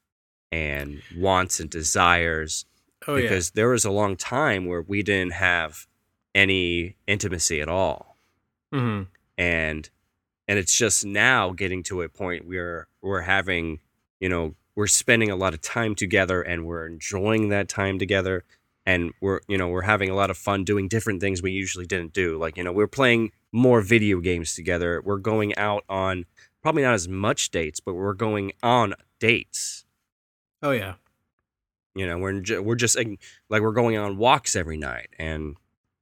[0.51, 2.65] and wants and desires
[3.07, 3.23] Oh yeah.
[3.23, 5.85] because there was a long time where we didn't have
[6.35, 8.17] any intimacy at all.
[8.71, 9.03] Hmm
[9.37, 9.89] and
[10.47, 13.79] and it's just now getting to a point where we're having
[14.19, 18.43] you know we're spending a lot of time together and we're enjoying that time together.
[18.85, 21.85] And we're you know we're having a lot of fun doing different things we usually
[21.85, 22.37] didn't do.
[22.37, 25.01] Like you know we're playing more video games together.
[25.03, 26.25] We're going out on
[26.61, 29.85] probably not as much dates but we're going on dates
[30.61, 30.95] Oh yeah.
[31.95, 32.95] you know we're ju- we're just
[33.49, 35.55] like we're going on walks every night and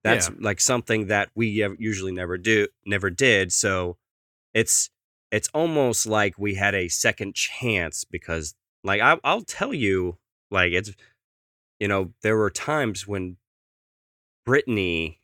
[0.04, 0.36] that's Yeah.
[0.40, 1.48] like something that we
[1.80, 3.98] usually never do never did so
[4.54, 4.90] it's
[5.32, 10.18] it's almost like we had a second chance because like I, i'll tell you
[10.52, 10.92] like it's
[11.80, 13.38] you know there were times when
[14.46, 15.20] brittany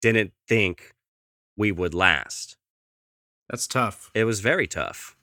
[0.00, 0.94] didn't think
[1.56, 2.56] we would last
[3.50, 4.10] That's tough.
[4.14, 5.16] it was very tough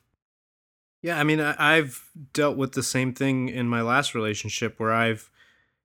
[1.06, 4.92] Yeah, I mean, I, I've dealt with the same thing in my last relationship where
[4.92, 5.30] I've,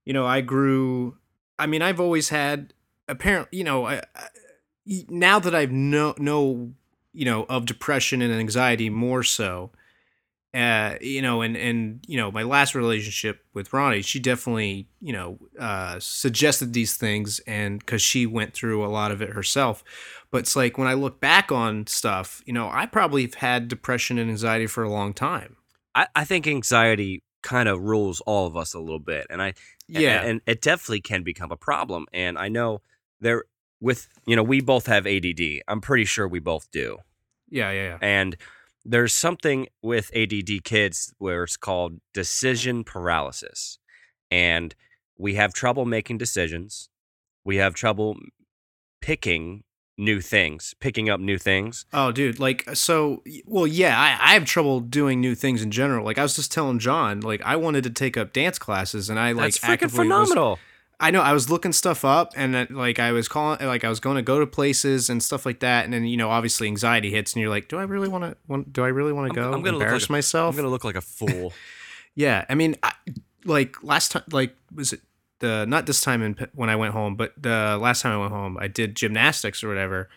[0.07, 1.19] you know, I grew.
[1.59, 2.73] I mean, I've always had
[3.07, 4.29] apparently, you know, I, I,
[5.11, 6.73] now that I've know know,
[7.13, 9.73] you know, of depression and anxiety more so,
[10.55, 15.13] uh, you know, and and you know, my last relationship with Ronnie, she definitely, you
[15.13, 19.85] know, uh, suggested these things, and because she went through a lot of it herself.
[20.31, 23.69] But it's like when I look back on stuff, you know, I probably have had
[23.69, 25.57] depression and anxiety for a long time.
[25.95, 29.55] i, I think anxiety kind of rules all of us a little bit and i
[29.89, 30.21] Yeah.
[30.21, 32.83] and, and it definitely can become a problem and i know
[33.21, 33.45] there
[33.81, 36.99] with you know we both have add i'm pretty sure we both do
[37.49, 37.99] yeah, yeah, yeah.
[38.03, 38.37] and
[38.85, 40.33] there's something with add
[40.65, 43.79] kids where it's called decision paralysis
[44.31, 44.75] and
[45.19, 46.89] we have trouble making decisions
[47.45, 48.17] we have trouble
[49.01, 49.63] picking
[49.99, 53.23] new things picking up new things Oh, dude, like uh, so.
[53.45, 56.05] Well, yeah, I, I have trouble doing new things in general.
[56.07, 59.19] Like I was just telling John, like I wanted to take up dance classes, and
[59.19, 60.59] I like that's freaking actively was- phenomenal
[61.01, 63.89] I know I was looking stuff up, and uh, like I was calling, like I
[63.89, 66.67] was going to go to places and stuff like that, and then you know, obviously
[66.67, 68.37] anxiety hits, and you're like, do I really want to?
[68.47, 69.53] Want, do I really want to go?
[69.53, 70.53] I'm gonna embarrass like myself.
[70.53, 71.53] i'm gonna look like a fool
[72.15, 72.93] Yeah, I mean, I,
[73.45, 75.01] like last time, like was it
[75.39, 78.33] the not this time in when I went home, but the last time I went
[78.33, 80.09] home, I did gymnastics or whatever,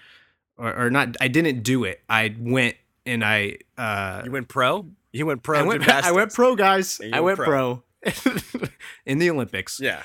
[0.57, 1.15] or, or not.
[1.21, 2.01] I didn't do it.
[2.09, 6.33] I went and I uh, you went pro you went pro I went, I went
[6.33, 6.99] pro, guys.
[6.99, 7.83] I went went pro,
[9.05, 9.79] in the Olympics.
[9.79, 10.01] yeah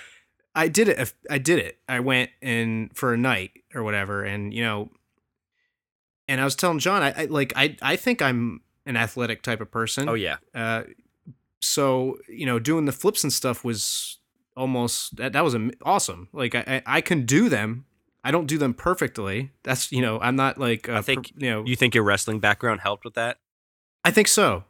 [0.55, 1.13] I did it.
[1.31, 1.79] I did it.
[1.89, 4.91] I went in for a night or whatever, and you know,
[6.27, 9.61] and I was telling John, I, I like, I, I think I'm an athletic type
[9.61, 10.09] of person.
[10.09, 10.83] oh yeah Uh,
[11.61, 14.19] so you know, doing the flips and stuff was
[14.57, 15.33] almost that.
[15.33, 16.29] That was awesome.
[16.33, 17.85] Like I, I, I can do them.
[18.25, 19.53] I don't do them perfectly.
[19.63, 21.65] That's you know, I'm not like I think per- you know.
[21.65, 23.39] you think your wrestling background helped with that
[24.05, 24.65] I think so.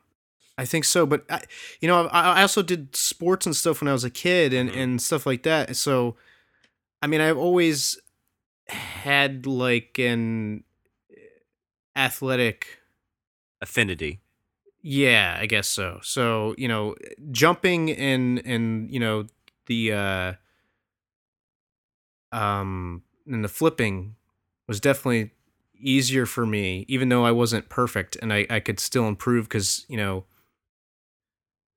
[0.59, 1.43] I think so, but I,
[1.81, 4.71] you know, I, I also did sports and stuff when I was a kid and,
[4.71, 4.77] Mhm.
[4.77, 5.77] and stuff like that.
[5.77, 6.17] So,
[7.03, 7.99] I mean, I've always
[8.69, 10.65] had like an
[11.97, 12.79] athletic,
[13.61, 14.21] affinity
[14.83, 16.01] yeah, I guess so.
[16.03, 16.95] So, you know,
[17.33, 19.27] jumping and and you know
[19.67, 20.33] the uh
[22.33, 24.15] um and the flipping
[24.67, 25.31] was definitely
[25.81, 29.85] easier for me, even though I wasn't perfect and I, I could still improve because,
[29.89, 30.25] you know,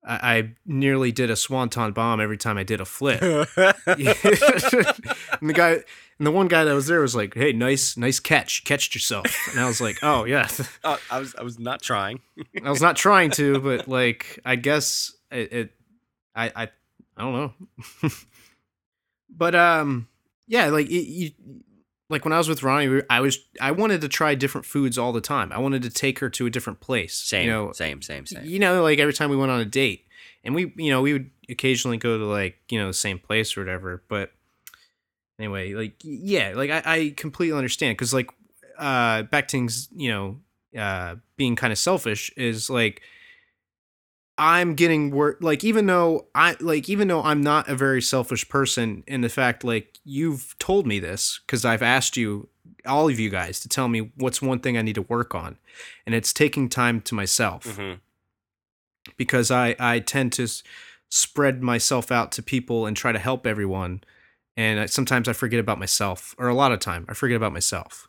[0.03, 3.21] I, I nearly did a swanton bomb every time I did a flip.
[3.21, 3.47] and
[3.87, 5.83] the guy
[6.17, 8.59] and the one guy that was there was like, Hey, nice, nice catch.
[8.59, 9.25] You catched yourself.
[9.51, 10.47] And I was like, Oh yeah.
[10.83, 12.21] Uh, I was I was not trying.
[12.63, 15.71] I was not trying to, but like I guess it, it
[16.35, 16.69] I I
[17.17, 18.09] I don't know.
[19.29, 20.07] but um
[20.47, 21.31] yeah, like it, you
[22.11, 24.97] like when I was with Ronnie, we- I was I wanted to try different foods
[24.97, 25.51] all the time.
[25.51, 27.15] I wanted to take her to a different place.
[27.15, 28.45] Same, You know, same, same, same.
[28.45, 30.05] you know, like every time we went on a date,
[30.43, 33.55] and we, you know, we would occasionally go to like you know the same place
[33.57, 34.03] or whatever.
[34.07, 34.31] But
[35.39, 38.29] anyway, like yeah, like I, I completely understand because like
[38.77, 40.39] uh back things, you know,
[40.79, 43.01] uh being kind of selfish is like
[44.41, 48.49] I'm getting work like even though I like even though I'm not a very selfish
[48.49, 52.49] person in the fact like you've told me this because I've asked you
[52.87, 55.59] all of you guys to tell me what's one thing I need to work on
[56.07, 57.99] and it's taking time to myself Mhm.
[59.15, 60.47] because I I tend to
[61.09, 64.01] spread myself out to people and try to help everyone,
[64.57, 67.53] and I, sometimes I forget about myself, or a lot of time I forget about
[67.53, 68.07] myself.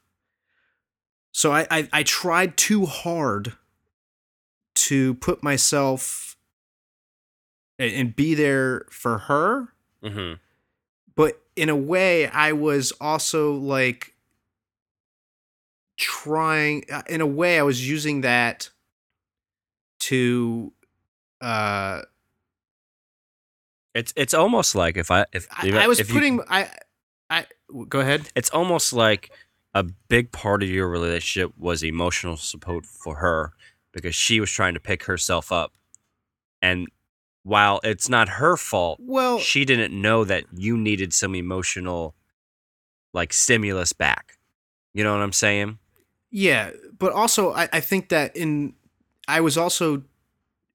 [1.33, 3.55] So I I, I tried too hard
[4.88, 6.37] to put myself
[7.79, 9.68] and, and be there for her,
[10.03, 10.38] Mhm.
[11.14, 14.14] but in a way I was also like
[15.99, 18.71] trying uh, in a way I was using that
[20.01, 20.73] to
[21.40, 22.03] uh
[23.95, 26.71] It's it's almost like if I if I, if, I was if you- putting I
[27.31, 27.47] I
[27.88, 28.31] go ahead.
[28.35, 29.31] it's almost like
[29.75, 33.53] a big part of your relationship was emotional support for her
[33.92, 35.72] because she was trying to pick herself up
[36.61, 36.88] and
[37.44, 42.14] while it's not her fault Well, she didn't know that you needed some emotional
[43.12, 44.38] like stimulus back
[44.94, 45.78] you know what i'm saying
[46.31, 48.74] Yeah, but also I, I think that in
[49.28, 50.02] I was also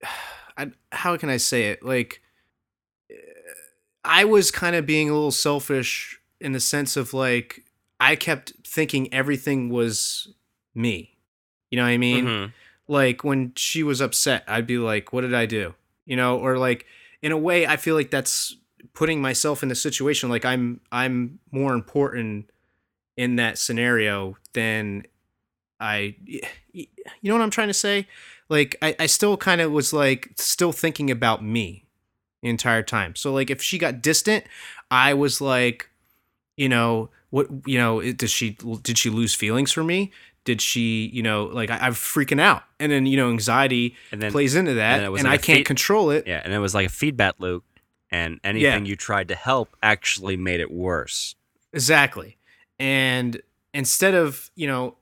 [0.58, 2.22] I, how can I say it like
[4.04, 7.64] I was kind of being a little selfish in the sense of like
[8.00, 10.34] I kept thinking everything was
[10.74, 11.18] me.
[11.72, 12.26] You know what I mean?
[12.26, 12.54] Mhm.
[12.88, 16.58] Like when she was upset, I'd be like, "What did I do?" You know, or
[16.58, 16.86] like
[17.22, 18.56] in a way, I feel like that's
[18.94, 22.50] putting myself in the situation like I'm I'm more important
[23.16, 25.04] in that scenario than
[25.80, 26.16] I
[26.74, 26.88] you
[27.24, 28.08] know what I'm trying to say?
[28.50, 31.86] Like I, I still kind of was like still thinking about me
[32.42, 33.16] the entire time.
[33.16, 34.46] So like if she got distant,
[34.90, 35.90] I was like,
[36.56, 40.12] you know, what you know, does she did she lose feelings for me?
[40.48, 44.22] Did she, you know, like I, I'm freaking out, and then you know, anxiety and
[44.22, 46.26] then plays into that, and it was and like I can't feed- control it.
[46.26, 47.66] yeah and it was like a feedback loop
[48.10, 51.36] and anything you tried to help actually made it worse
[51.74, 52.38] Exactly.
[52.80, 53.42] And
[53.74, 54.96] instead of, you know,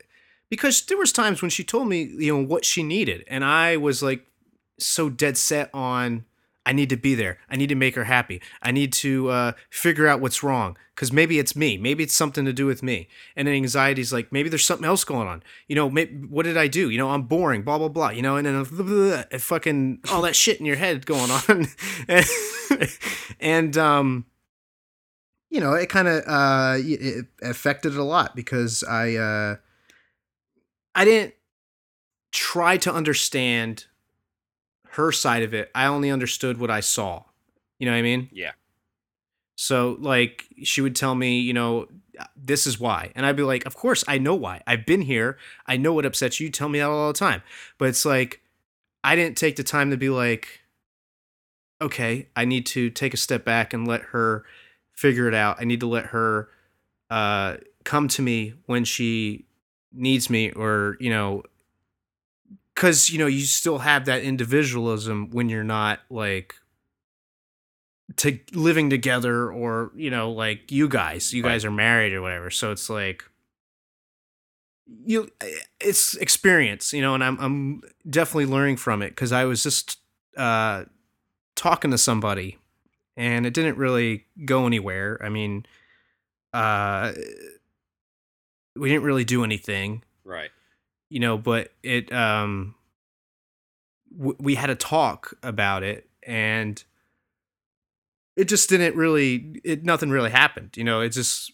[0.49, 3.77] because there was times when she told me, you know, what she needed and I
[3.77, 4.25] was like
[4.79, 6.25] so dead set on
[6.65, 7.37] I need to be there.
[7.49, 8.41] I need to make her happy.
[8.61, 11.77] I need to uh, figure out what's wrong because maybe it's me.
[11.77, 13.07] Maybe it's something to do with me.
[13.35, 15.43] And then is like maybe there's something else going on.
[15.67, 16.89] You know, maybe, what did I do?
[16.89, 17.61] You know, I'm boring.
[17.61, 18.09] Blah blah blah.
[18.09, 21.29] You know, and then blah, blah, blah, fucking all that shit in your head going
[21.29, 21.67] on,
[22.07, 22.89] and,
[23.39, 24.25] and um,
[25.49, 29.55] you know, it kind of uh, it affected it a lot because I uh,
[30.95, 31.35] I didn't
[32.31, 33.85] try to understand
[34.95, 35.71] her side of it.
[35.75, 37.23] I only understood what I saw.
[37.79, 38.29] You know what I mean?
[38.31, 38.51] yeah
[39.55, 41.87] So like she would tell me, you know,
[42.35, 43.11] this is why.
[43.15, 44.61] And I'd be like, of course I know why.
[44.65, 45.37] I've been here.
[45.67, 46.45] I know what upsets you.
[46.45, 47.41] You tell me that all the time.
[47.77, 48.41] But it's like
[49.03, 50.61] I didn't take the time to be like,
[51.81, 54.45] okay, I need to take a step back and let her
[54.93, 55.57] figure it out.
[55.59, 56.49] I need to let her
[57.09, 59.45] uh come to me when she
[59.91, 61.43] needs me or, you know,
[62.75, 66.55] cuz you know, you still have that individualism when you're not like
[68.17, 71.51] to living together or you know like you guys you Right.
[71.53, 72.49] guys are married or whatever.
[72.51, 73.25] So it's like
[75.03, 75.29] you
[75.81, 79.97] it's experience you know and i'm i'm definitely learning from it cuz i was just
[80.37, 80.85] uh
[81.55, 82.59] talking to somebody
[83.17, 85.17] and it didn't really go anywhere.
[85.23, 85.65] I mean
[86.53, 87.13] uh
[88.75, 90.03] we didn't really do anything.
[90.23, 90.51] Right
[91.09, 92.75] you know, but it um
[94.17, 96.83] w- we had a talk about it and
[98.35, 101.51] it just didn't really it nothing really happened, you know, it just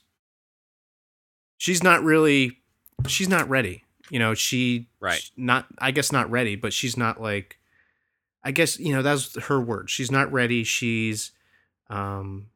[1.58, 2.60] she's not really
[3.08, 3.84] she's not ready.
[4.10, 5.20] You know, she Right.
[5.22, 7.58] sh- not I guess not ready, but she's not like
[8.44, 9.90] I guess, you know, that's her word.
[9.90, 10.64] She's not ready.
[10.64, 11.32] She's
[11.90, 12.48] um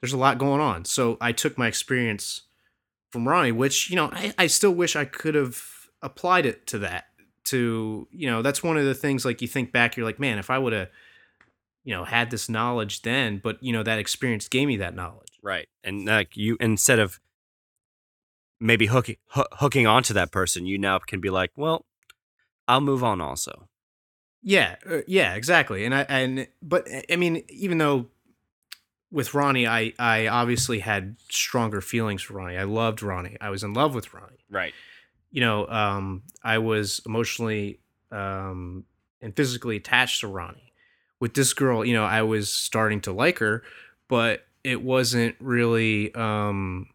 [0.00, 0.84] there's a lot going on.
[0.84, 2.42] So I took my experience
[3.10, 5.54] from Ronnie, which, you know, I, I still wish I could have
[6.02, 7.06] applied it to that.
[7.46, 10.38] To, you know, that's one of the things like you think back, you're like, man,
[10.38, 10.88] if I would have,
[11.84, 15.38] you know, had this knowledge then, but you know, that experience gave me that knowledge.
[15.42, 17.20] right and like you instead of
[18.58, 21.84] maybe hooking hoo- hooking onto that person you now can be like well
[22.66, 23.68] i'll move on also
[24.42, 25.84] Yeah, uh, yeah, exactly.
[25.84, 28.06] And I and but I mean, even though
[29.10, 32.56] with Ronnie, I I obviously had stronger feelings for Ronnie.
[32.56, 33.36] I loved Ronnie.
[33.40, 34.44] I was in love with Ronnie.
[34.50, 34.72] right
[35.36, 38.84] You know, um, I was emotionally um,
[39.20, 40.72] and physically attached to Ronnie.
[41.20, 43.62] With this girl, you know, I was starting to like her,
[44.08, 46.86] but it wasn't really um,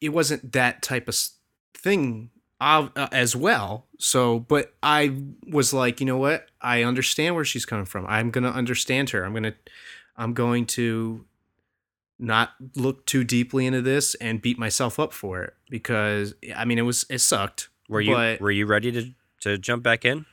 [0.00, 1.18] it wasn't that type of
[1.74, 2.30] thing
[2.60, 3.88] uh, as well.
[3.98, 5.16] So, but I
[5.48, 6.46] was like, you know what?
[6.60, 8.06] I understand where she's coming from.
[8.06, 9.24] I'm gonna understand her.
[9.24, 9.54] I'm gonna,
[10.16, 11.24] I'm going to
[12.22, 16.78] not look too deeply into this and beat myself up for it because I mean
[16.78, 17.68] it was it sucked.
[17.88, 19.10] were you were you ready to
[19.40, 20.24] to jump back in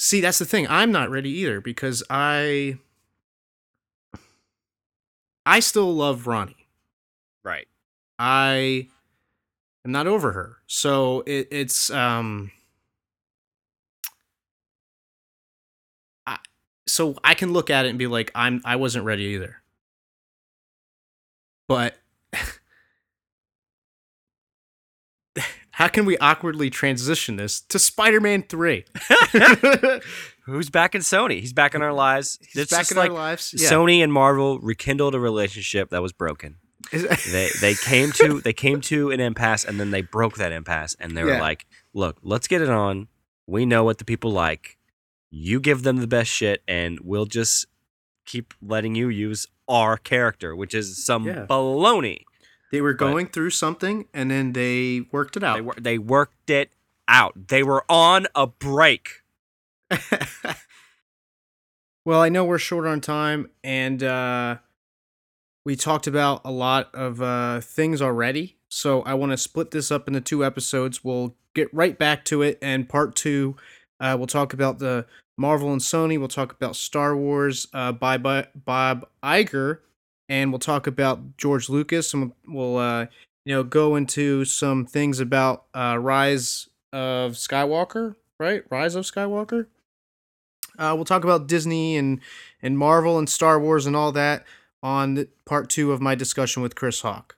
[0.00, 0.66] See, that's the thing.
[0.66, 2.78] I'm not ready either because I
[5.44, 6.66] I still love Ronnie.
[7.44, 7.68] right
[8.18, 8.88] I
[9.84, 10.56] am not over her.
[10.66, 12.50] So it, it's um
[16.26, 16.38] I,
[16.88, 19.59] so I can look at it and be like I'm I wasn't ready either.
[21.70, 21.94] But
[25.70, 28.84] how can we awkwardly transition this to Spider-Man Three?
[30.46, 31.38] Who's back in Sony?
[31.38, 32.40] He's back in our lives.
[32.40, 33.54] He's It's back in like our lives.
[33.56, 33.70] Yeah.
[33.70, 36.56] Sony and Marvel rekindled a relationship that was broken.
[36.92, 40.96] They they came to they came to an impasse and then they broke that impasse
[40.98, 41.40] and they were Yeah.
[41.40, 43.06] like, "Look, let's get it on.
[43.46, 44.76] We know what the people like.
[45.30, 47.66] You give them the best shit and we'll just
[48.30, 51.46] keep letting you use our character, which is some Yeah.
[51.48, 52.24] baloney."
[52.72, 55.56] they were But- going through something, and then they worked it out.
[55.56, 56.70] They wor- they worked it
[57.08, 57.48] out.
[57.48, 59.22] They were on a break.
[62.04, 64.56] well, I know we're short on time, and uh,
[65.64, 68.56] we talked about a lot of uh, things already.
[68.68, 71.04] So I want to split this up into two episodes.
[71.04, 73.56] We'll get right back to it, and part two,
[74.00, 76.18] uh, we'll talk about the Marvel and Sony.
[76.18, 79.78] We'll talk about Star Wars uh, by Bo- Bob Iger,
[80.28, 83.06] and we'll talk about George Lucas, and we'll uh,
[83.44, 88.62] you know go into some things about uh, Rise of Skywalker, right?
[88.70, 89.66] Rise of Skywalker.
[90.78, 92.20] Uh, we'll talk about Disney and
[92.62, 94.44] and Marvel and Star Wars and all that
[94.82, 97.36] on part two of my discussion with Chris Hawk.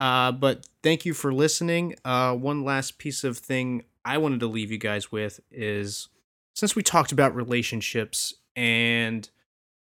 [0.00, 1.94] Uh, but thank you for listening.
[2.04, 6.08] Uh, one last piece of thing I wanted to leave you guys with is
[6.54, 9.28] since we talked about relationships and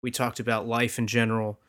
[0.02, 1.60] we talked about life in general,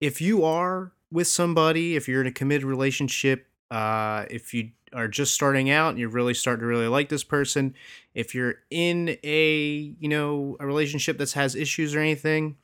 [0.00, 5.08] if you are with somebody, if you're in a committed relationship, uh, if you are
[5.08, 7.74] just starting out and you're really starting to really like this person,
[8.14, 12.56] if you're in a you know a relationship that has issues or anything,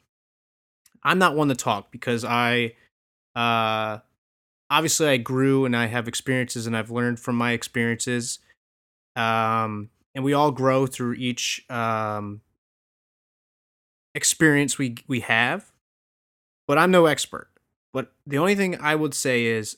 [1.03, 2.75] I'm not one to talk because I,
[3.35, 3.99] uh,
[4.71, 8.39] obviously I grew and I have experiences and I've learned from my experiences,
[9.17, 12.41] um, and we all grow through each um
[14.15, 15.73] experience we we have.
[16.67, 17.49] But I'm no expert.
[17.93, 19.77] But the only thing I would say is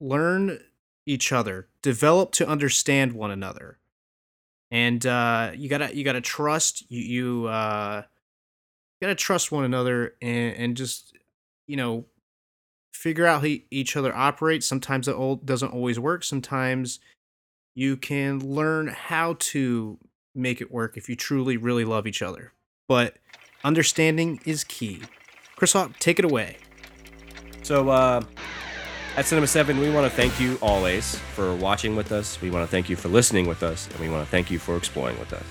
[0.00, 0.58] learn
[1.06, 3.78] each other, develop to understand one another.
[4.70, 8.02] And uh, you gotta you gotta trust you you uh,
[9.00, 11.16] you gotta trust one another and, and just
[11.66, 12.04] you know
[12.92, 14.66] figure out how each other operates.
[14.66, 16.24] Sometimes it doesn't always work.
[16.24, 17.00] Sometimes
[17.78, 19.96] you can learn how to
[20.34, 22.52] make it work if you truly really love each other.
[22.88, 23.14] But
[23.62, 25.02] understanding is key.
[25.54, 26.56] Chris Hawk, take it away.
[27.62, 28.22] So, uh,
[29.16, 32.40] at Cinema 7, we want to thank you always for watching with us.
[32.42, 33.86] We want to thank you for listening with us.
[33.92, 35.44] And we want to thank you for exploring with us.